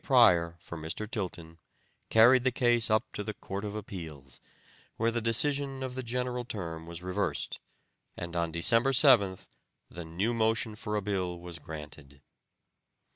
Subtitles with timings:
[0.03, 1.07] Pryor for Mr.
[1.07, 1.59] Tilton,
[2.09, 4.39] carried the case up to the Court of Appeals,
[4.97, 7.59] where the decision of the general term was reversed,
[8.17, 9.45] and on December 7th,
[9.91, 12.19] the new motion for a bill was granted.